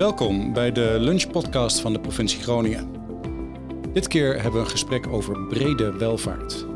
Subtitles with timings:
[0.00, 2.88] Welkom bij de lunchpodcast van de provincie Groningen.
[3.92, 6.66] Dit keer hebben we een gesprek over brede welvaart.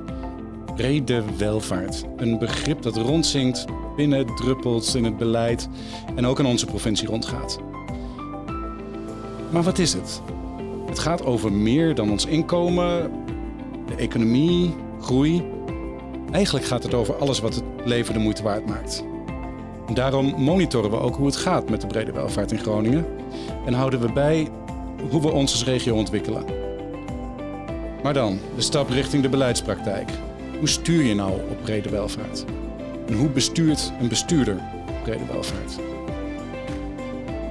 [0.74, 3.64] Brede welvaart, een begrip dat rondzinkt,
[3.96, 5.68] binnen druppelt in het beleid
[6.14, 7.58] en ook in onze provincie rondgaat.
[9.50, 10.22] Maar wat is het?
[10.86, 13.12] Het gaat over meer dan ons inkomen,
[13.86, 15.44] de economie, groei.
[16.30, 19.04] Eigenlijk gaat het over alles wat het leven de moeite waard maakt.
[19.92, 23.06] Daarom monitoren we ook hoe het gaat met de brede welvaart in Groningen
[23.66, 24.48] en houden we bij
[25.10, 26.44] hoe we ons als regio ontwikkelen.
[28.02, 30.10] Maar dan, de stap richting de beleidspraktijk.
[30.58, 32.44] Hoe stuur je nou op brede welvaart?
[33.06, 34.60] En hoe bestuurt een bestuurder
[35.02, 35.78] brede welvaart?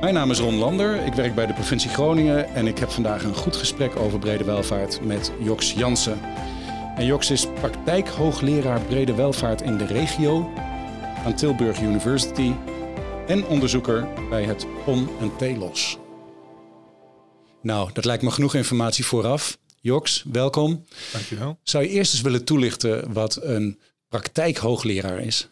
[0.01, 3.23] Mijn naam is Ron Lander, ik werk bij de provincie Groningen en ik heb vandaag
[3.23, 6.19] een goed gesprek over brede welvaart met Joks Jansen.
[6.95, 10.49] En Joks is praktijkhoogleraar brede welvaart in de regio
[11.23, 12.53] aan Tilburg University
[13.27, 15.97] en onderzoeker bij het PON en TELOS.
[17.61, 19.57] Nou, dat lijkt me genoeg informatie vooraf.
[19.81, 20.85] Joks, welkom.
[21.11, 21.57] Dankjewel.
[21.63, 25.47] Zou je eerst eens willen toelichten wat een praktijkhoogleraar is?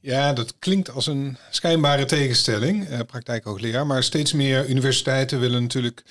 [0.00, 3.86] Ja, dat klinkt als een schijnbare tegenstelling, eh, praktijkhoogleraar.
[3.86, 6.02] Maar steeds meer universiteiten willen natuurlijk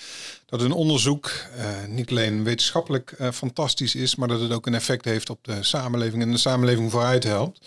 [0.45, 4.73] dat een onderzoek eh, niet alleen wetenschappelijk eh, fantastisch is, maar dat het ook een
[4.73, 7.59] effect heeft op de samenleving en de samenleving vooruit helpt.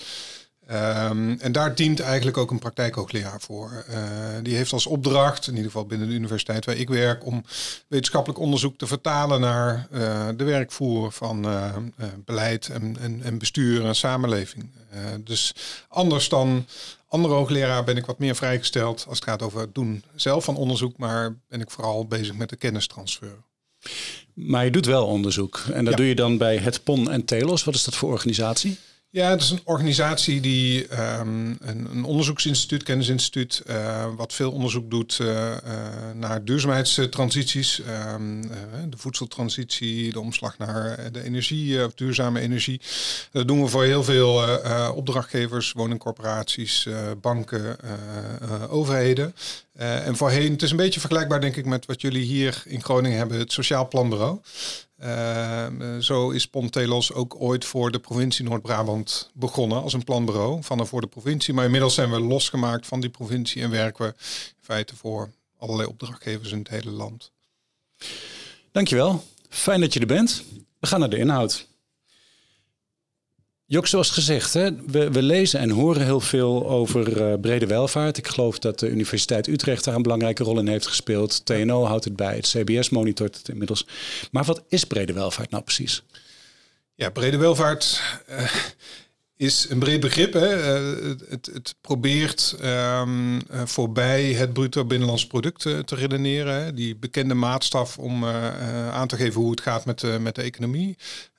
[0.71, 3.85] Um, en daar dient eigenlijk ook een praktijkhoogleraar voor.
[3.91, 3.97] Uh,
[4.43, 7.45] die heeft als opdracht, in ieder geval binnen de universiteit waar ik werk, om
[7.87, 11.77] wetenschappelijk onderzoek te vertalen naar uh, de werkvoer van uh,
[12.25, 14.71] beleid en, en, en, bestuur en samenleving.
[15.25, 15.55] dus
[15.89, 16.67] anders dan
[17.09, 20.57] andere hoogleraar ben ik wat meer vrijgesteld als het gaat over het doen zelf van
[20.57, 23.37] onderzoek, maar ben ik vooral bezig met de kennistransfer.
[24.35, 25.99] Maar je doet wel onderzoek en dat ja.
[25.99, 27.65] doe je dan bij het PON en TELOS.
[27.65, 28.79] Wat is dat voor organisatie?
[29.11, 34.91] Ja, het is een organisatie die um, een, een, onderzoeksinstituut, kennisinstituut, uh, wat veel onderzoek
[34.91, 35.57] doet uh, uh,
[36.15, 37.83] naar duurzaamheidstransities.
[38.15, 38.43] Um,
[38.89, 42.81] de voedseltransitie, de omslag naar de energie, duurzame energie.
[43.33, 44.43] Dat doen we voor heel veel
[44.95, 46.89] opdrachtgevers, woningcorporaties,
[47.21, 47.77] banken,
[48.69, 49.35] overheden.
[49.77, 53.19] en voorheen, het is een beetje vergelijkbaar denk ik met wat jullie hier in Groningen
[53.19, 54.41] hebben, het Sociaal Planbureau.
[55.05, 55.67] Uh,
[55.99, 60.87] zo is Pontelos ook ooit voor de provincie Noord-Brabant begonnen als een planbureau van en
[60.87, 61.55] voor de provincie.
[61.55, 65.89] Maar inmiddels zijn we losgemaakt van die provincie en werken we in feite voor allerlei
[65.89, 67.33] opdrachtgevers in het hele land.
[68.73, 69.25] Dankjewel.
[69.49, 70.45] Fijn dat je er bent.
[70.79, 71.68] We gaan naar de inhoud.
[73.71, 78.17] Jok, zoals gezegd, hè, we, we, lezen en horen heel veel over uh, brede welvaart.
[78.17, 81.47] Ik geloof dat de Universiteit Utrecht daar een belangrijke rol in heeft gespeeld.
[81.47, 83.87] TNO houdt het bij, het CBS monitort het inmiddels.
[84.31, 86.03] Maar wat is brede welvaart nou precies?
[86.95, 88.53] Ja, brede welvaart uh,
[89.39, 90.33] is een breed begrip.
[90.33, 90.81] Hè.
[90.81, 96.65] Uh, het, het, probeert um, voorbij het bruto binnenlands product te redeneren.
[96.65, 96.75] Hè.
[96.75, 98.25] Die bekende maatstaf om
[98.93, 100.97] aan te geven hoe het gaat met, met de economie.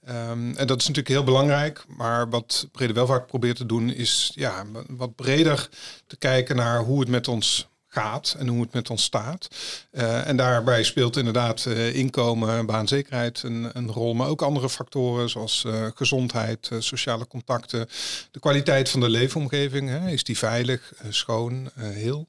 [0.10, 4.32] Um, en dat is natuurlijk heel belangrijk, maar wat Brede Welvaart probeert te doen is
[4.36, 5.70] ja, wat breder
[6.08, 9.48] te kijken naar hoe het met ons gaat en hoe het met ons staat.
[9.92, 15.30] Uh, en daarbij speelt inderdaad uh, inkomen, baanzekerheid een, een, rol, maar ook andere factoren
[15.30, 17.90] zoals uh, gezondheid, sociale contacten,
[18.32, 19.90] de kwaliteit van de leefomgeving.
[19.90, 22.28] Hè, is die veilig, schoon, heel?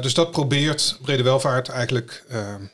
[0.00, 2.24] dus dat probeert Brede Welvaart eigenlijk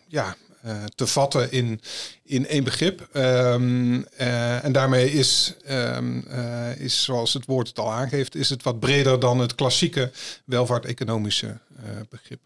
[0.09, 1.81] ja, uh, te vatten in,
[2.25, 3.09] in één begrip.
[3.13, 8.49] Um, uh, en daarmee is, um, uh, is, zoals het woord het al aangeeft, is
[8.49, 10.11] het wat breder dan het klassieke
[10.45, 11.59] welvaart-economische
[12.09, 12.41] begrip.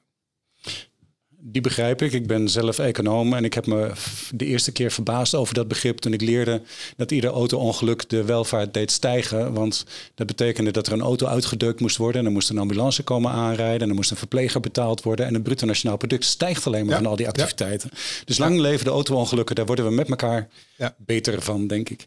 [1.45, 2.13] Die begrijp ik.
[2.13, 3.91] Ik ben zelf econoom en ik heb me
[4.31, 6.63] de eerste keer verbaasd over dat begrip toen ik leerde
[6.97, 9.53] dat ieder auto-ongeluk de welvaart deed stijgen.
[9.53, 13.03] Want dat betekende dat er een auto uitgedrukt moest worden en er moest een ambulance
[13.03, 15.27] komen aanrijden en er moest een verpleger betaald worden.
[15.27, 17.91] En het bruto nationaal product stijgt alleen maar van al die activiteiten.
[18.25, 20.95] Dus lang leven de auto-ongelukken, daar worden we met elkaar ja.
[20.99, 22.07] beter van, denk ik.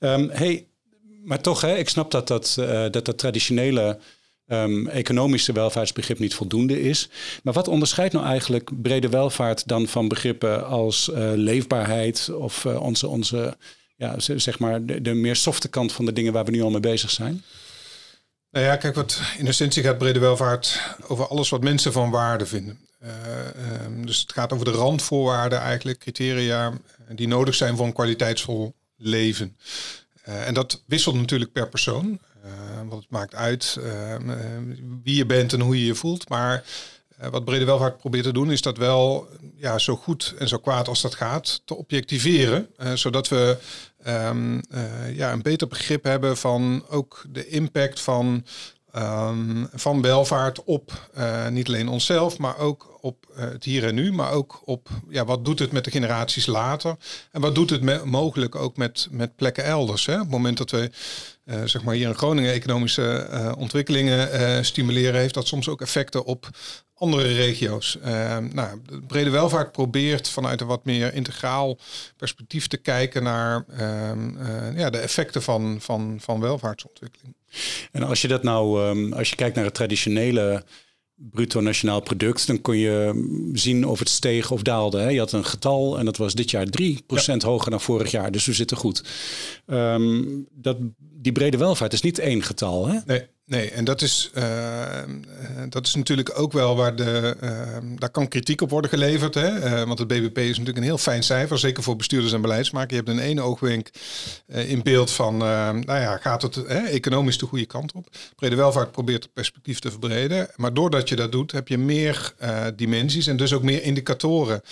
[0.00, 0.66] Um, hey,
[1.24, 3.98] maar toch, hè, ik snap dat dat, uh, dat, dat traditionele
[4.46, 7.08] um, economische welvaartsbegrip niet voldoende is.
[7.42, 12.82] Maar wat onderscheidt nou eigenlijk brede welvaart dan van begrippen als uh, leefbaarheid of uh,
[12.82, 13.56] onze, onze
[13.96, 16.70] ja, zeg maar de, de, meer softe kant van de dingen waar we nu al
[16.70, 17.42] mee bezig zijn?
[18.50, 22.46] Nou ja, kijk, wat in essentie gaat brede welvaart over alles wat mensen van waarde
[22.46, 22.78] vinden.
[23.02, 23.08] Uh,
[23.84, 26.72] um, dus het gaat over de randvoorwaarden eigenlijk, criteria
[27.08, 29.56] die nodig zijn voor een kwaliteitsvol leven.
[30.22, 32.18] En dat wisselt natuurlijk per persoon.
[32.44, 32.50] Uh,
[32.88, 34.14] want het maakt uit uh,
[35.02, 36.28] wie je bent en hoe je je voelt.
[36.28, 36.64] Maar
[37.30, 40.88] wat Brede Welvaart probeert te doen, is dat wel ja, zo goed en zo kwaad
[40.88, 42.68] als dat gaat te objectiveren.
[42.94, 43.58] zodat we
[44.06, 44.60] um,
[45.12, 48.44] ja, een beter begrip hebben van ook de impact van
[48.92, 51.10] ehm, van welvaart op
[51.50, 55.44] niet alleen onszelf, maar ook op het hier en nu, maar ook op ja, wat
[55.44, 56.96] doet het met de generaties later
[57.30, 60.06] en wat doet het mogelijk ook met, met plekken elders.
[60.06, 60.14] Hè?
[60.14, 60.90] Op het moment dat we
[61.44, 66.48] uh, zeg maar hier in Groningen economische ontwikkelingen stimuleren, heeft dat soms ook effecten op
[66.94, 67.98] andere regio's.
[68.52, 71.78] Nou, Brede Welvaart probeert vanuit een wat meer integraal
[72.16, 77.34] perspectief te kijken naar uh, ja, de effecten van, van, van welvaartsontwikkeling.
[77.92, 80.64] En als je dat nou, um, als je kijkt naar het traditionele
[81.14, 84.98] bruto nationaal product, dan kon je zien of het steeg of daalde.
[84.98, 85.08] Hè?
[85.08, 86.74] Je had een getal en dat was dit jaar 3%
[87.06, 87.36] ja.
[87.38, 89.04] hoger dan vorig jaar, dus we zitten goed.
[89.66, 90.76] Um, dat,
[91.22, 92.86] die brede welvaart is niet één getal.
[92.86, 92.98] Hè?
[93.06, 93.28] Nee.
[93.52, 94.44] Nee, en dat is, uh,
[95.68, 97.36] dat is natuurlijk ook wel waar de.
[97.42, 97.50] Uh,
[97.98, 99.34] daar kan kritiek op worden geleverd.
[99.34, 99.86] Hè?
[99.86, 102.90] want het BBP is natuurlijk een heel fijn cijfer, zeker voor bestuurders en beleidsmakers.
[102.90, 103.90] Je hebt een ene oogwenk
[104.46, 105.36] in beeld van.
[105.36, 108.08] nou ja, gaat het economisch de goede kant op?
[108.36, 110.48] Brede welvaart probeert het perspectief te verbreden.
[110.56, 112.34] Maar doordat je dat doet, heb je meer
[112.76, 114.62] dimensies en dus ook meer indicatoren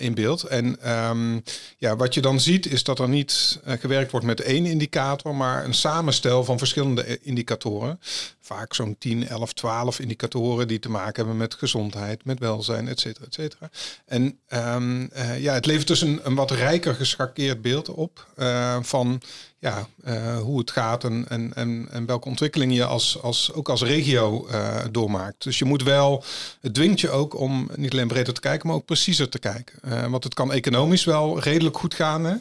[0.00, 0.42] in beeld.
[0.42, 1.42] En um,
[1.78, 5.64] ja, wat je dan ziet, is dat er niet gewerkt wordt met één indicator, maar
[5.64, 8.00] een samenstel van verschillende indicatoren
[8.46, 13.00] vaak zo'n 10, 11, 12 indicatoren die te maken hebben met gezondheid, met welzijn, et
[13.00, 13.70] cetera, et cetera.
[14.04, 18.76] En um, uh, ja, het levert dus een, een wat rijker geschakeerd beeld op uh,
[18.82, 19.20] van
[19.58, 23.68] ja, uh, hoe het gaat en, en, en, en welke ontwikkeling je als, als, ook
[23.68, 24.46] als regio
[24.90, 25.42] doormaakt.
[25.42, 26.24] Dus je moet wel,
[26.60, 30.10] het dwingt je ook om niet alleen breder te kijken, maar ook preciezer te kijken.
[30.10, 32.24] Want het kan economisch wel redelijk goed gaan.
[32.24, 32.34] Hè?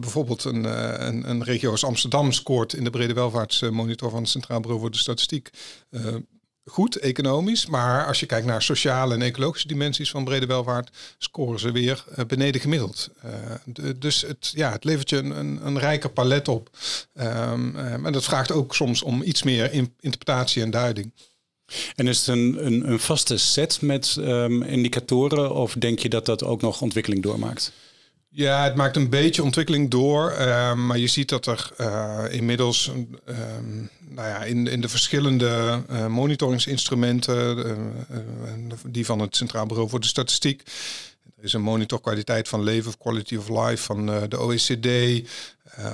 [0.00, 0.64] bijvoorbeeld een,
[1.06, 4.90] een, een regio als Amsterdam scoort in de brede welvaartsmonitor van het Centraal Bureau voor
[4.90, 5.50] de Statistiek
[6.64, 7.66] goed economisch.
[7.66, 12.04] Maar als je kijkt naar sociale en ecologische dimensies van brede welvaart, scoren ze weer
[12.18, 13.10] uh, beneden gemiddeld.
[13.24, 16.70] Uh, dus het, ja, het levert je een, een, rijker palet op.
[17.20, 21.12] Um, uh, en dat vraagt ook soms om iets meer in, interpretatie en duiding.
[21.94, 26.26] En is het een, een, een vaste set met um, indicatoren of denk je dat
[26.26, 27.72] dat ook nog ontwikkeling doormaakt?
[28.36, 30.32] Ja, het maakt een beetje ontwikkeling door.
[30.38, 32.90] Uh, maar je ziet dat er uh, inmiddels
[33.28, 33.36] uh,
[34.08, 37.76] nou ja, in, in de verschillende uh, monitoringsinstrumenten,
[38.86, 40.62] die van het Centraal Bureau voor de Statistiek,
[41.36, 45.22] er is een monitor kwaliteit van leven of quality of life van de OECD.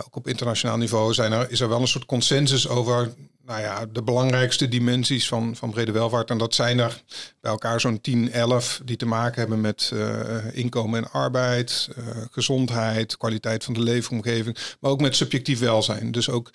[0.04, 3.12] ook op internationaal niveau zijn er, is er wel een soort consensus over
[3.50, 6.30] nou ja, de belangrijkste dimensies van, van brede welvaart.
[6.30, 7.02] En dat zijn er
[7.40, 12.04] bij elkaar zo'n 10, 11 die te maken hebben met uh, inkomen en arbeid, uh,
[12.30, 16.12] gezondheid, kwaliteit van de leefomgeving, maar ook met subjectief welzijn.
[16.12, 16.50] Dus ook,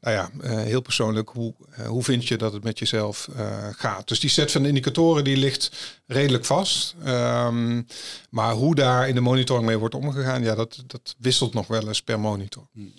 [0.00, 1.54] nou ja, uh, heel persoonlijk, hoe,
[1.86, 3.28] hoe vind je dat het met jezelf
[3.76, 4.08] gaat?
[4.08, 5.70] Dus die set van indicatoren die ligt
[6.06, 6.94] redelijk vast.
[7.06, 7.86] Um,
[8.30, 11.88] maar hoe daar in de monitoring mee wordt omgegaan, ja, dat, dat wisselt nog wel
[11.88, 12.66] eens per monitor.
[12.72, 12.92] Hmm.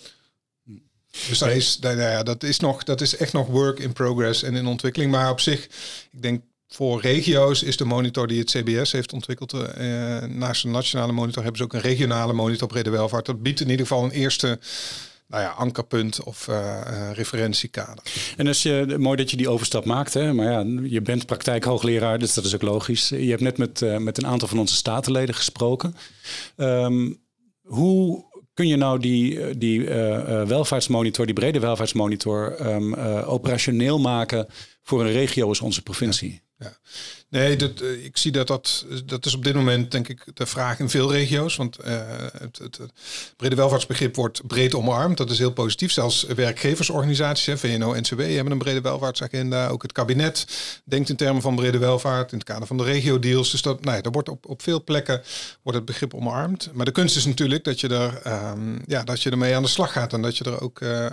[1.12, 4.44] Dus dat is, nou ja, dat, is nog, dat is echt nog work in progress
[4.44, 5.12] en in ontwikkeling.
[5.12, 5.64] Maar op zich,
[6.12, 9.54] ik denk voor regio's is de monitor die het CBS heeft ontwikkeld.
[9.54, 13.26] Uh, naast een nationale monitor hebben ze ook een regionale monitor brede welvaart.
[13.26, 14.60] Dat biedt in ieder geval een eerste
[15.28, 18.04] nou ja, ankerpunt of uh, uh, referentiekader.
[18.38, 20.34] En als je, mooi dat je die overstap maakt, hè?
[20.34, 23.10] maar ja, je bent praktijkhoogleraar, dus dat is ook logisch.
[23.10, 25.96] Je hebt net met, met een aantal van onze statenleden gesproken.
[26.58, 27.20] Um,
[27.62, 28.26] hoe
[28.62, 34.48] kun je nou die, eh, die uh, welvaartsmonitor, die brede welvaartsmonitor, uh, operationeel maken
[34.82, 36.42] voor een regio als onze provincie?
[36.58, 36.78] Ja.
[37.32, 40.46] Nee, dat, uh, ik zie dat, dat dat is op dit moment denk ik de
[40.46, 41.56] vraag in veel regio's.
[41.56, 42.02] Want uh,
[42.40, 42.80] het, het,
[43.38, 45.18] brede welvaartsbegrip wordt breed omarmd.
[45.18, 45.92] Dat is heel positief.
[45.92, 49.68] Zelfs werkgeversorganisaties, VNO, NCW hebben een brede welvaartsagenda.
[49.68, 50.46] Ook het kabinet
[50.84, 53.52] denkt in termen van brede welvaart in het kader van de regio-deals.
[53.52, 55.22] Dus dat, nou ja, er wordt op, op veel plekken
[55.62, 56.70] wordt het begrip omarmd.
[56.74, 58.22] Maar de kunst is natuurlijk dat je, er,
[58.52, 60.14] um, ja, dat je ermee aan de slag gaat.
[60.14, 61.08] En dat je er ook uh,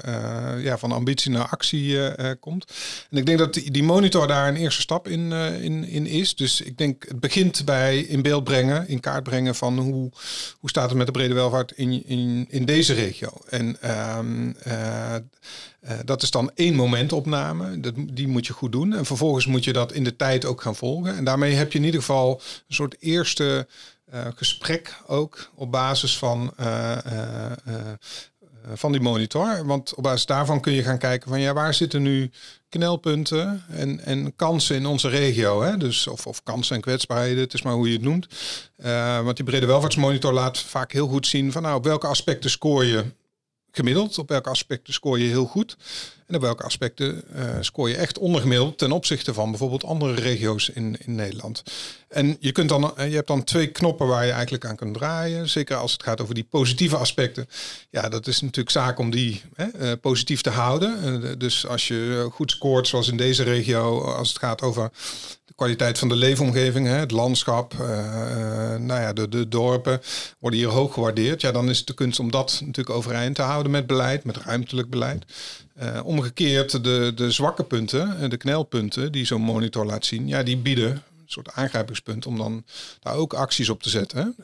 [0.64, 1.98] ja, van ambitie naar actie
[2.40, 2.72] komt.
[3.10, 6.35] En ik denk dat die, die monitor daar een eerste stap in, in, in is.
[6.35, 10.11] Dus ik denk, het begint bij in beeld brengen, in kaart brengen van hoe,
[10.59, 13.29] hoe staat het met de brede welvaart in, in, in deze regio.
[13.49, 13.77] En
[14.19, 15.15] um, uh,
[15.85, 17.81] uh, dat is dan één momentopname.
[17.81, 18.95] Dat, die moet je goed doen.
[18.95, 21.17] En vervolgens moet je dat in de tijd ook gaan volgen.
[21.17, 23.67] En daarmee heb je in ieder geval een soort eerste
[24.15, 26.53] uh, gesprek ook op basis van
[28.75, 29.66] van die monitor.
[29.66, 32.30] Want op basis daarvan kun je gaan kijken van ja, waar zitten nu
[32.68, 35.62] knelpunten en, en kansen in onze regio.
[35.62, 35.76] Hè?
[35.76, 38.26] Dus, of, of kansen en kwetsbaarheden, het is maar hoe je het noemt.
[38.84, 42.50] Uh, want die brede welvaartsmonitor laat vaak heel goed zien van nou, op welke aspecten
[42.50, 43.04] scoor je
[43.70, 44.18] gemiddeld?
[44.18, 45.76] Op welke aspecten scoor je heel goed?
[46.28, 50.68] En op welke aspecten uh, scoor je echt ondergemiddeld ten opzichte van bijvoorbeeld andere regio's
[50.68, 51.62] in, in Nederland?
[52.08, 55.49] En je, kunt dan, je hebt dan twee knoppen waar je eigenlijk aan kunt draaien.
[55.49, 57.49] Zeker als het gaat over die positieve aspecten.
[57.90, 61.38] Ja, dat is natuurlijk zaak om die hè, positief te houden.
[61.38, 64.90] dus als je goed scoort, zoals in deze regio, als het gaat over
[65.59, 67.88] kwaliteit van de leefomgeving, hè, het landschap, uh,
[68.77, 70.00] nou ja, de, de dorpen
[70.38, 71.41] worden hier hoog gewaardeerd.
[71.41, 74.37] Ja, dan is het de kunst om dat natuurlijk overeind te houden met beleid, met
[74.37, 75.25] ruimtelijk beleid.
[75.83, 80.57] Uh, omgekeerd, de, de zwakke punten, de knelpunten die zo'n monitor laat zien, ja, die
[80.57, 82.65] bieden een soort aangrijpingspunt om dan
[83.00, 84.35] daar ook acties op te zetten.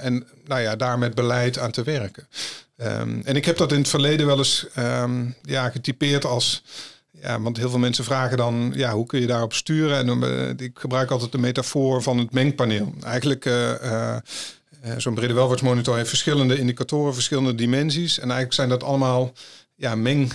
[0.00, 2.28] En nou ja, daar met beleid aan te werken.
[2.76, 6.62] Um, en ik heb dat in het verleden wel eens um, ja, getypeerd als
[7.24, 9.96] ja, want heel veel mensen vragen dan, ja, hoe kun je daarop sturen?
[9.96, 12.94] En uh, ik gebruik altijd de metafoor van het mengpaneel.
[13.04, 14.16] Eigenlijk, uh,
[14.96, 18.16] zo'n brede welvaartsmonitor heeft verschillende indicatoren, verschillende dimensies.
[18.16, 19.32] En eigenlijk zijn dat allemaal
[19.74, 20.32] ja, meng.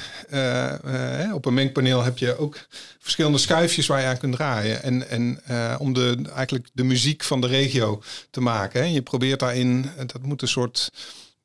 [1.34, 2.58] op een mengpaneel heb je ook
[3.00, 4.84] verschillende schuifjes waar je aan kunt draaien.
[4.84, 5.42] En, en
[5.80, 8.82] om de, eigenlijk de muziek van de regio te maken.
[8.82, 8.88] Hè.
[8.88, 10.92] Je probeert daarin, dat moet een soort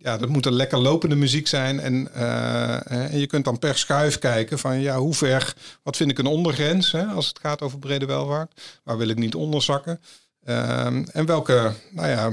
[0.05, 1.81] ja, dat moet een lekker lopende muziek zijn.
[1.81, 6.11] En, uh, en je kunt dan per schuif kijken van ja, hoe ver, wat vind
[6.11, 8.81] ik een ondergrens hè, als het gaat over brede welvaart.
[8.83, 10.01] Waar wil ik niet onderzakken?
[10.45, 12.33] Ehm, en welke, nou ja,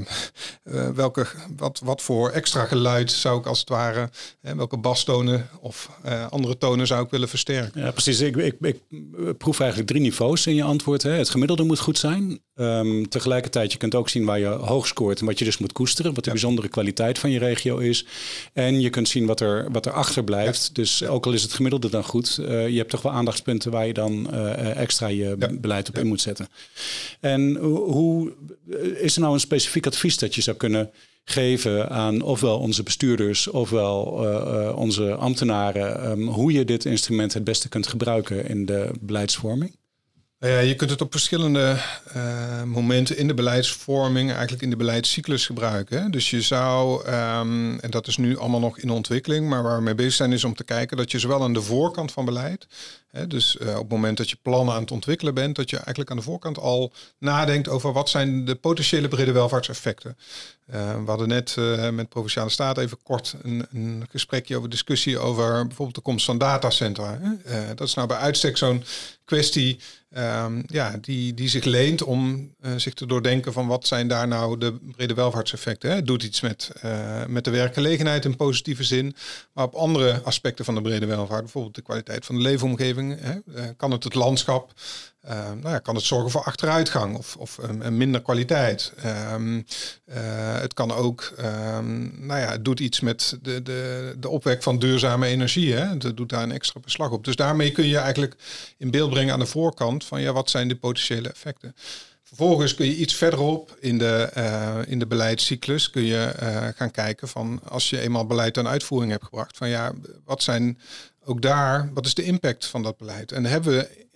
[0.63, 1.25] uh, welke,
[1.57, 4.09] wat, wat voor extra geluid zou ik als het ware,
[4.41, 7.81] welke bastonen of uh, andere tonen zou ik willen versterken?
[7.81, 8.19] Ja, precies.
[8.19, 8.77] Ik, ik, ik
[9.37, 11.03] proef eigenlijk drie niveaus in je antwoord.
[11.03, 11.11] Hè.
[11.11, 12.41] Het gemiddelde moet goed zijn.
[12.55, 15.71] Um, tegelijkertijd, je kunt ook zien waar je hoog scoort en wat je dus moet
[15.71, 16.35] koesteren, wat de ja.
[16.35, 18.05] bijzondere kwaliteit van je regio is.
[18.53, 20.63] En je kunt zien wat er, wat er achterblijft.
[20.63, 20.73] Ja.
[20.73, 23.87] Dus ook al is het gemiddelde dan goed, uh, je hebt toch wel aandachtspunten waar
[23.87, 26.47] je dan extra je beleid op in moet zetten.
[27.19, 28.33] En hoe hoe
[28.99, 30.91] is er nou een specifiek advies dat je zou kunnen
[31.23, 37.43] geven aan ofwel onze bestuurders ofwel uh, onze ambtenaren, um, hoe je dit instrument het
[37.43, 39.75] beste kunt gebruiken in de beleidsvorming?
[40.41, 41.77] Nou ja, je kunt het op verschillende
[42.15, 46.11] uh, momenten in de beleidsvorming, eigenlijk in de beleidscyclus gebruiken.
[46.11, 49.83] Dus je zou, um, en dat is nu allemaal nog in ontwikkeling, maar waar we
[49.83, 52.67] mee bezig zijn is om te kijken dat je zowel aan de voorkant van beleid,
[53.11, 55.75] hè, dus uh, op het moment dat je plannen aan het ontwikkelen bent, dat je
[55.75, 60.17] eigenlijk aan de voorkant al nadenkt over wat zijn de potentiële brede welvaartseffecten.
[60.73, 61.55] Uh, we hadden net
[61.91, 66.37] met Provinciale Staat even kort een, een, gesprekje over discussie over bijvoorbeeld de komst van
[66.37, 67.19] datacentra.
[67.75, 68.83] Dat is nou bij uitstek zo'n
[69.25, 69.79] kwestie
[70.17, 74.27] um, ja, die, die zich leent om uh, zich te doordenken van wat zijn daar
[74.27, 75.89] nou de brede welvaartseffecten.
[75.89, 75.95] Hè?
[75.95, 79.15] Het doet iets met, uh, met de werkgelegenheid in positieve zin,
[79.53, 83.33] maar op andere aspecten van de brede welvaart, bijvoorbeeld de kwaliteit van de leefomgeving, hè?
[83.33, 84.73] Uh, kan het het landschap
[85.25, 87.59] uh, nou ja, kan het zorgen voor achteruitgang of, of
[87.89, 88.93] minder kwaliteit.
[89.33, 89.65] Um, uh,
[90.59, 94.79] het kan ook, um, nou ja, het doet iets met de, de, de opwek van
[94.79, 95.73] duurzame energie.
[95.73, 95.85] Hè?
[95.85, 97.25] Het doet daar een extra beslag op.
[97.25, 98.35] Dus daarmee kun je eigenlijk
[98.77, 101.75] in beeld brengen aan de voorkant van ja, wat zijn de potentiële effecten.
[102.23, 106.91] Vervolgens kun je iets verderop in de, uh, in de beleidscyclus kun je uh, gaan
[106.91, 109.93] kijken van als je eenmaal beleid aan uitvoering hebt gebracht, van ja,
[110.25, 110.79] wat zijn
[111.23, 113.31] ook daar, wat is de impact van dat beleid?
[113.31, 114.09] En hebben we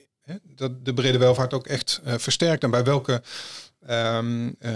[0.56, 2.64] dat de brede welvaart ook echt uh, versterkt.
[2.64, 3.22] En bij welke.
[3.90, 4.72] Um, uh,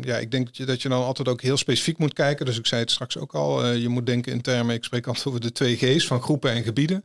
[0.00, 2.46] ja, ik denk dat je, dat je dan altijd ook heel specifiek moet kijken.
[2.46, 3.64] Dus ik zei het straks ook al.
[3.64, 4.74] Uh, je moet denken in termen.
[4.74, 7.04] Ik spreek altijd over de twee G's van groepen en gebieden.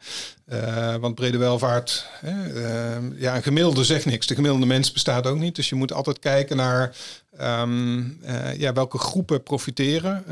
[1.00, 2.08] want brede welvaart.
[2.22, 4.28] Ehm, ja, een gemiddelde zegt niks.
[4.28, 5.56] De gemiddelde mens bestaat ook niet.
[5.56, 6.96] Dus je moet altijd kijken naar.
[7.42, 8.20] Um,
[8.58, 10.26] ja, welke groepen profiteren.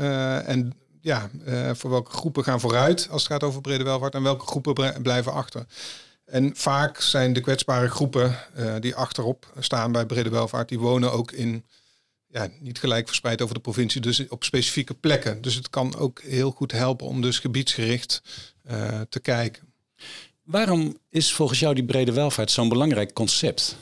[0.46, 1.30] en ja,
[1.72, 4.14] voor welke groepen gaan vooruit als het gaat over brede welvaart.
[4.14, 5.66] En welke groepen blijven achter.
[6.32, 11.12] En vaak zijn de kwetsbare groepen uh, die achterop staan bij brede welvaart, die wonen
[11.12, 11.64] ook in,
[12.26, 15.42] ja, niet gelijk verspreid over de provincie, dus op specifieke plekken.
[15.42, 18.22] Dus het kan ook heel goed helpen om dus gebiedsgericht
[18.70, 19.62] uh, te kijken.
[20.42, 23.76] Waarom is volgens jou die brede welvaart zo'n belangrijk concept?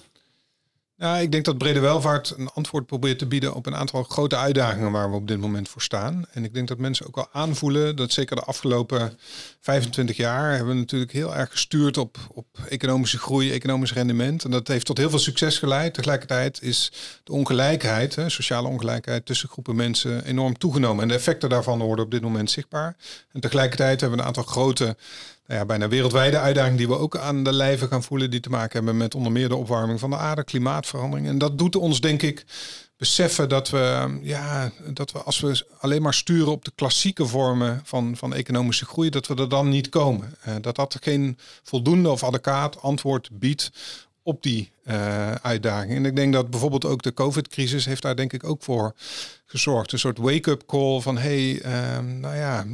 [1.00, 4.36] Nou, ik denk dat brede welvaart een antwoord probeert te bieden op een aantal grote
[4.36, 6.24] uitdagingen waar we op dit moment voor staan.
[6.32, 9.18] En ik denk dat mensen ook wel aanvoelen dat zeker de afgelopen
[9.60, 14.44] 25 jaar hebben we natuurlijk heel erg gestuurd op, op economische groei, economisch rendement.
[14.44, 15.94] En dat heeft tot heel veel succes geleid.
[15.94, 16.92] Tegelijkertijd is
[17.24, 21.02] de ongelijkheid, hè, sociale ongelijkheid tussen groepen mensen enorm toegenomen.
[21.02, 22.96] En de effecten daarvan worden op dit moment zichtbaar.
[23.32, 24.96] En tegelijkertijd hebben we een aantal grote
[25.50, 28.76] ja, bijna wereldwijde uitdagingen die we ook aan de lijve gaan voelen, die te maken
[28.76, 31.26] hebben met onder meer de opwarming van de aarde, klimaatverandering.
[31.26, 32.44] En dat doet ons, denk ik,
[32.96, 37.80] beseffen dat we, ja, dat we als we alleen maar sturen op de klassieke vormen
[37.84, 40.34] van, van economische groei, dat we er dan niet komen.
[40.48, 43.70] Uh, dat dat geen voldoende of adequaat antwoord biedt
[44.22, 45.92] op die uh, uitdaging.
[45.92, 48.94] En ik denk dat bijvoorbeeld ook de COVID-crisis heeft daar denk ik ook voor
[49.46, 49.92] gezorgd.
[49.92, 52.66] Een soort wake-up call van hey, ehm, nou ja,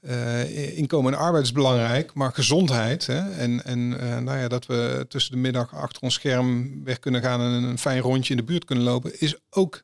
[0.00, 3.06] uh, inkomen en arbeid is belangrijk, maar gezondheid.
[3.06, 3.30] Hè?
[3.30, 3.88] En, en
[4.24, 7.78] nou ja, dat we tussen de middag achter ons scherm weg kunnen gaan en een
[7.78, 9.82] fijn rondje in de buurt kunnen lopen, is ook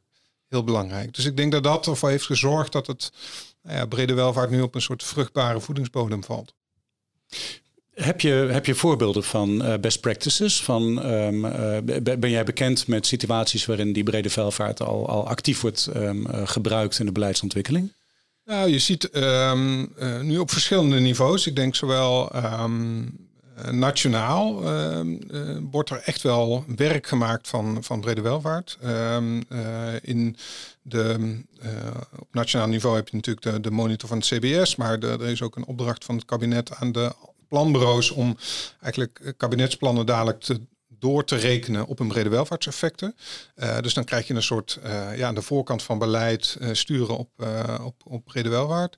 [0.48, 1.14] heel belangrijk.
[1.14, 3.12] Dus ik denk dat dat ervoor heeft gezorgd dat het
[3.62, 6.54] nou ja, brede welvaart nu op een soort vruchtbare voedingsbodem valt.
[8.00, 10.62] Heb je, heb je voorbeelden van uh, best practices?
[10.62, 11.76] Van, um, uh,
[12.18, 16.42] ben jij bekend met situaties waarin die brede welvaart al, al actief wordt um, uh,
[16.44, 17.92] gebruikt in de beleidsontwikkeling?
[18.44, 19.92] Nou, je ziet um,
[20.22, 21.46] nu op verschillende niveaus.
[21.46, 22.32] Ik denk zowel
[23.70, 24.62] nationaal
[25.70, 28.78] wordt er echt wel werk gemaakt van, van brede welvaart.
[30.02, 30.36] in
[30.82, 31.36] de,
[32.18, 35.42] op nationaal niveau heb je natuurlijk de, de monitor van het CBS, maar er is
[35.42, 37.12] ook een opdracht van het kabinet aan de
[37.50, 38.36] planbureaus om
[38.80, 40.60] eigenlijk eh, kabinetsplannen dadelijk te,
[40.98, 43.14] door te rekenen op een brede welvaartseffecten.
[43.56, 47.18] Uh, dus dan krijg je een soort, uh, ja, aan de voorkant van beleid sturen
[47.18, 47.30] op,
[47.82, 48.96] op, op brede welvaart.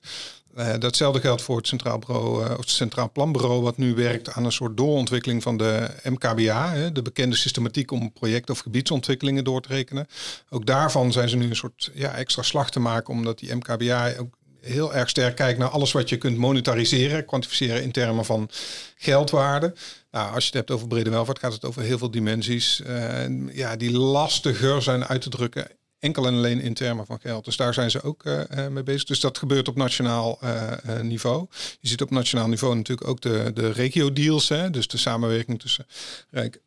[0.79, 4.77] datzelfde geldt voor het Centraal, Bureau, het Centraal Planbureau, wat nu werkt aan een soort
[4.77, 10.07] doorontwikkeling van de MKBA, hè, de bekende systematiek om project- of gebiedsontwikkelingen door te rekenen.
[10.49, 14.17] Ook daarvan zijn ze nu een soort ja, extra slag te maken, omdat die MKBA
[14.17, 18.49] ook heel erg sterk kijkt naar alles wat je kunt monetariseren, kwantificeren in termen van
[18.95, 19.73] geldwaarde.
[20.11, 22.81] Nou, als je het hebt over brede welvaart, gaat het over heel veel dimensies.
[22.87, 25.67] Uh, ja, die lastiger zijn uit te drukken.
[25.99, 27.45] Enkel en alleen in termen van geld.
[27.45, 29.03] Dus daar zijn ze ook uh, mee bezig.
[29.03, 31.47] Dus dat gebeurt op nationaal uh, niveau.
[31.79, 34.47] Je ziet op nationaal niveau natuurlijk ook de, de regio-deals.
[34.71, 35.87] Dus de samenwerking tussen
[36.29, 36.61] Rijk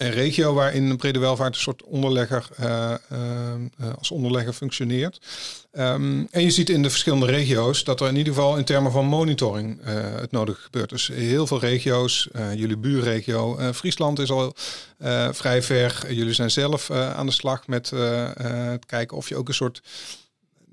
[0.00, 5.20] een regio waarin brede welvaart een soort onderlegger uh, uh, als onderlegger functioneert.
[5.72, 8.92] Um, en je ziet in de verschillende regio's dat er in ieder geval in termen
[8.92, 9.80] van monitoring
[10.20, 10.88] het nodig gebeurt.
[10.88, 14.54] Dus heel veel regio's, jullie buurregio, Friesland is al
[15.30, 16.12] vrij ver.
[16.12, 17.90] Jullie zijn zelf aan de slag met
[18.70, 19.82] het kijken of je ook een soort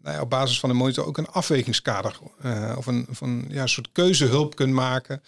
[0.01, 2.17] nou ja, op basis van de monitor ook een afwegingskader
[2.77, 5.23] of een, van, ja, een soort keuzehulp kunt maken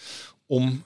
[0.47, 0.83] om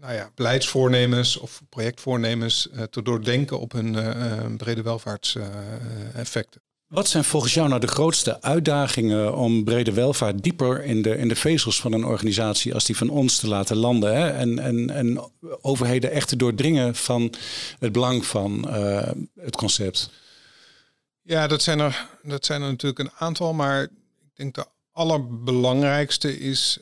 [0.00, 6.60] nou ja, beleidsvoornemens of projectvoornemens uh, te doordenken op hun uh, brede welvaartseffecten.
[6.86, 11.28] Wat zijn volgens jou nou de grootste uitdagingen om brede welvaart dieper in de, in
[11.28, 14.16] de vezels van een organisatie als die van ons te laten landen?
[14.16, 14.28] Hè?
[14.30, 17.34] En, en, en overheden echt te doordringen van
[17.78, 20.10] het belang van uh, het concept?
[21.22, 23.90] Ja, dat zijn, er, dat zijn er natuurlijk een aantal, maar ik
[24.34, 26.78] denk de allerbelangrijkste is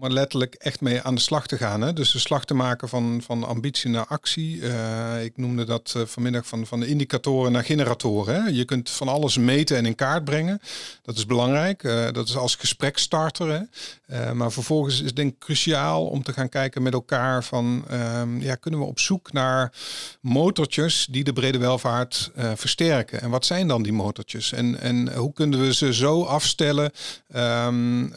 [0.00, 1.80] om er letterlijk echt mee aan de slag te gaan.
[1.80, 1.92] Hè?
[1.92, 4.56] Dus de slag te maken van, van ambitie naar actie.
[4.56, 8.42] Uh, ik noemde dat uh, vanmiddag van, van de indicatoren naar generatoren.
[8.42, 8.48] Hè?
[8.48, 10.60] Je kunt van alles meten en in kaart brengen.
[11.02, 11.82] Dat is belangrijk.
[11.82, 13.48] Uh, dat is als gesprekstarter.
[13.48, 14.34] Hè?
[14.34, 17.84] maar vervolgens is denk ik cruciaal om te gaan kijken met elkaar van...
[17.92, 19.72] Um, ja, kunnen we op zoek naar
[20.20, 23.20] motortjes die de brede welvaart versterken?
[23.20, 24.52] En wat zijn dan die motortjes?
[24.52, 26.90] En, en hoe kunnen we ze zo afstellen
[27.36, 28.12] um,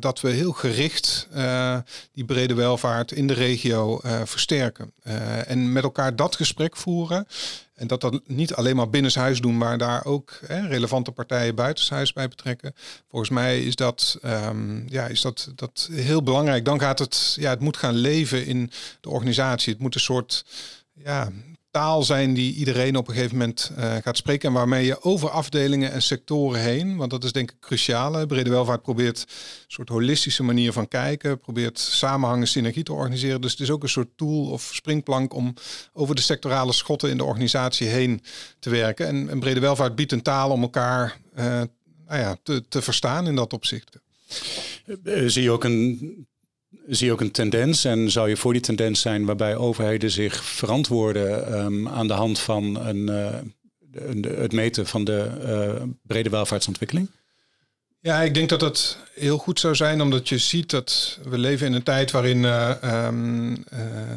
[0.00, 1.78] dat we heel gericht uh,
[2.12, 4.92] die brede welvaart in de regio uh, versterken.
[5.04, 7.26] Uh, en met elkaar dat gesprek voeren.
[7.74, 12.12] En dat dat niet alleen maar binnenshuis doen, maar daar ook hè, relevante partijen buitenshuis
[12.12, 12.74] bij betrekken.
[13.10, 16.64] Volgens mij is dat, um, ja, is dat, dat heel belangrijk.
[16.64, 18.70] Dan gaat het, ja, het moet gaan leven in
[19.00, 19.72] de organisatie.
[19.72, 20.44] Het moet een soort
[20.94, 21.30] ja,
[21.72, 24.48] taal zijn die iedereen op een gegeven moment uh, gaat spreken.
[24.48, 28.26] En waarmee je over afdelingen en sectoren heen, want dat is denk ik cruciaal.
[28.26, 33.40] Brede welvaart probeert een soort holistische manier van kijken, probeert samenhangen, synergie te organiseren.
[33.40, 35.54] Dus het is ook een soort tool of springplank om
[35.92, 38.22] over de sectorale schotten in de organisatie heen
[38.58, 39.28] te werken.
[39.28, 41.44] En, brede welvaart biedt een taal om elkaar uh,
[42.06, 43.98] nou ja, te, te verstaan in dat opzicht.
[45.04, 46.26] Eh, zie je ook een
[46.86, 50.44] zie je ook een tendens en zou je voor die tendens zijn waarbij overheden zich
[50.44, 53.34] verantwoorden um, aan de hand van een, uh,
[53.92, 55.30] een, het meten van de
[55.78, 57.10] uh, brede welvaartsontwikkeling?
[58.00, 61.66] Ja, ik denk dat dat heel goed zou zijn, omdat je ziet dat we leven
[61.66, 63.64] in een tijd waarin uh, um,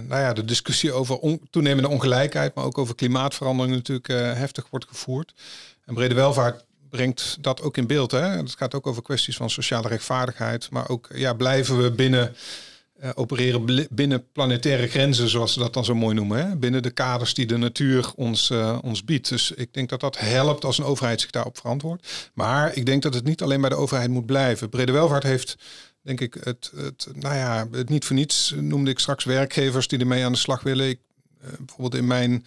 [0.08, 5.34] nou ja, de discussie over toenemende ongelijkheid, maar ook over klimaatverandering natuurlijk heftig wordt gevoerd.
[5.86, 6.66] En brede welvaart
[6.96, 8.12] brengt dat ook in beeld.
[8.12, 8.20] Hè?
[8.20, 10.70] Het gaat ook over kwesties van sociale rechtvaardigheid.
[10.72, 12.36] Maar ook ja, blijven we binnen
[13.04, 16.48] uh, opereren binnen planetaire grenzen, zoals ze dat dan zo mooi noemen.
[16.48, 16.56] Hè?
[16.56, 19.30] Binnen de kaders die de natuur ons, uh, ons biedt.
[19.30, 22.32] Dus ik denk dat dat helpt als een overheid zich daarop verantwoordt.
[22.34, 24.70] Maar ik denk dat het niet alleen bij de overheid moet blijven.
[24.70, 25.58] Brede welvaart heeft
[26.02, 30.00] denk ik het, het, nou ja, het niet voor niets noemde ik straks werkgevers die
[30.00, 30.90] ermee aan de slag willen.
[30.90, 31.00] Ik,
[31.44, 32.46] uh, bijvoorbeeld in mijn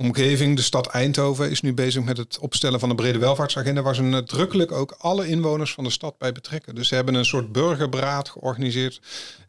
[0.00, 3.94] omgeving, de stad Eindhoven, is nu bezig met het opstellen van de brede welvaartsagenda, waar
[3.94, 6.74] ze nadrukkelijk ook alle inwoners van de stad bij betrekken.
[6.74, 9.00] Dus ze hebben een soort burgerberaad georganiseerd,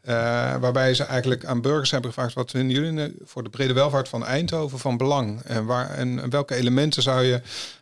[0.04, 0.12] uh,
[0.56, 4.24] waarbij ze eigenlijk aan burgers hebben gevraagd: wat vinden jullie voor de brede welvaart van
[4.24, 5.40] Eindhoven van belang?
[5.42, 7.40] En, waar, en welke elementen zou je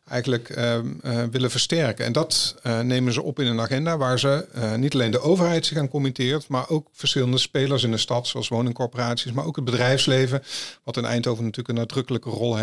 [0.08, 2.04] eigenlijk uh, uh, willen versterken?
[2.04, 5.66] En dat uh, nemen ze op in een agenda waar ze niet alleen de overheid
[5.66, 9.64] zich aan committeert, maar ook verschillende spelers in de stad, zoals woningcorporaties, maar ook het
[9.64, 10.42] bedrijfsleven,
[10.84, 12.58] wat in Eindhoven natuurlijk een nadrukkelijke rol.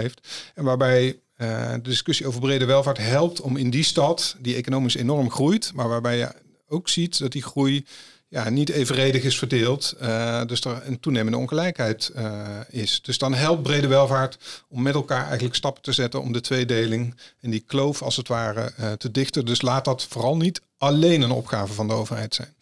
[0.54, 5.32] En waarbij de discussie over brede welvaart helpt om in die stad, die economisch enorm
[5.32, 6.32] groeit, maar waarbij je
[6.68, 7.86] ook ziet dat die groei
[8.30, 9.96] ja, niet evenredig is verdeeld.
[10.02, 13.02] Uh, dus er een toenemende ongelijkheid uh, is.
[13.02, 17.16] Dus dan helpt brede welvaart om met elkaar eigenlijk stappen te zetten om de tweedeling
[17.42, 19.46] en die kloof als het ware te dichten.
[19.46, 22.54] Dus laat dat vooral niet alleen een opgave van de overheid zijn.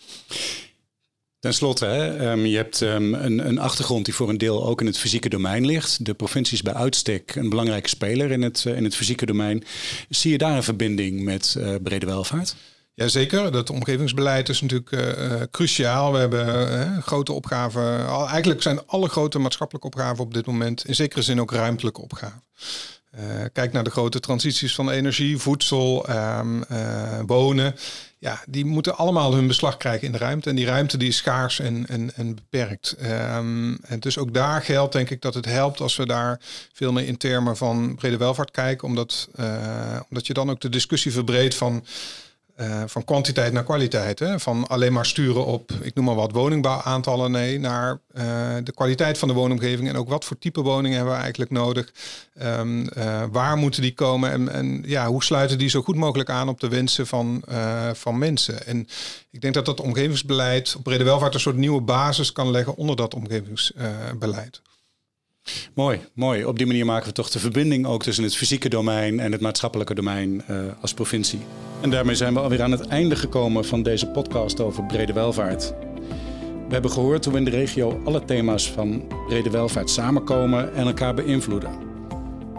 [1.46, 4.82] Ten slotte, hè, um, je hebt um, een, een, achtergrond die voor een deel ook
[4.82, 6.06] in het fysieke domein ligt.
[6.06, 9.64] De provincie is bij uitstek een belangrijke speler in het, in het fysieke domein.
[10.10, 12.56] Zie je daar een verbinding met brede welvaart?
[12.94, 16.12] Jazeker, dat omgevingsbeleid is natuurlijk uh, cruciaal.
[16.12, 18.08] We hebben grote opgaven.
[18.28, 22.44] Eigenlijk zijn alle grote maatschappelijke opgaven op dit moment in zekere zin ook ruimtelijke opgaven.
[23.54, 26.66] Kijk naar de grote transities van energie, voedsel, um,
[27.26, 27.76] wonen.
[28.18, 30.50] Ja, die moeten allemaal hun beslag krijgen in de ruimte.
[30.50, 32.96] En die ruimte die is schaars en, en, en beperkt.
[33.04, 36.40] Um, en dus ook daar geldt denk ik dat het helpt als we daar
[36.74, 38.88] veel meer in termen van brede welvaart kijken.
[38.88, 39.30] Omdat,
[40.10, 41.86] omdat je dan ook de discussie verbreedt van
[42.62, 44.20] uh, van kwantiteit naar kwaliteit.
[44.20, 44.40] Hè?
[44.40, 47.32] Van alleen maar sturen op, ik noem maar wat, woningbouwaantallen.
[47.32, 48.24] Nee, naar uh,
[48.64, 49.90] de kwaliteit van de woonomgeving.
[49.90, 51.92] En ook wat voor type woningen hebben we eigenlijk nodig.
[52.44, 54.32] Um, uh, waar moeten die komen?
[54.32, 57.44] En, en, ja, hoe sluiten die zo goed mogelijk aan op de wensen van,
[57.94, 58.66] van mensen?
[58.68, 58.88] En
[59.32, 62.96] ik denk dat dat omgevingsbeleid op brede welvaart een soort nieuwe basis kan leggen onder
[62.96, 64.62] dat omgevingsbeleid.
[65.74, 66.46] Mooi, mooi.
[66.46, 69.42] Op die manier maken we toch de verbinding ook tussen het fysieke domein en het
[69.42, 71.40] maatschappelijke domein uh, als provincie.
[71.82, 75.74] En daarmee zijn we alweer aan het einde gekomen van deze podcast over brede welvaart.
[76.68, 81.14] We hebben gehoord hoe in de regio alle thema's van brede welvaart samenkomen en elkaar
[81.14, 81.72] beïnvloeden.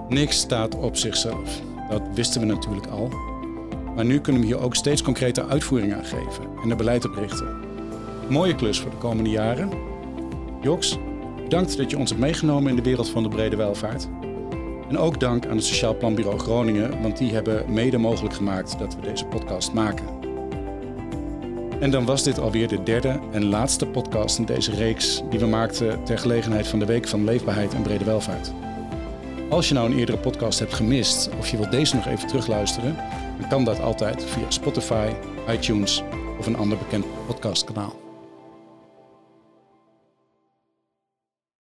[0.09, 1.61] Niks staat op zichzelf.
[1.90, 3.09] Dat wisten we natuurlijk al.
[3.94, 7.14] Maar nu kunnen we hier ook steeds concrete uitvoering aan geven en er beleid op
[7.14, 7.57] richten.
[8.29, 9.70] Mooie klus voor de komende jaren.
[10.62, 10.99] Joks,
[11.48, 14.09] Dank dat je ons hebt meegenomen in de wereld van de brede welvaart.
[14.88, 18.94] En ook dank aan het Sociaal Planbureau Groningen, want die hebben mede mogelijk gemaakt dat
[18.94, 20.06] we deze podcast maken.
[21.80, 25.46] En dan was dit alweer de derde en laatste podcast in deze reeks die we
[25.46, 28.52] maakten ter gelegenheid van de Week van Leefbaarheid en Brede Welvaart.
[29.50, 32.96] Als je nou een eerdere podcast hebt gemist of je wilt deze nog even terugluisteren,
[33.40, 35.09] dan kan dat altijd via Spotify,
[35.48, 36.02] iTunes
[36.38, 38.05] of een ander bekend podcastkanaal.